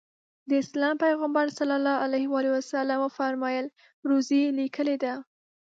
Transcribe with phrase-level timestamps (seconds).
[0.49, 1.45] د اسلام پیغمبر
[2.67, 3.65] ص وفرمایل
[4.09, 5.13] روزي لیکلې ده.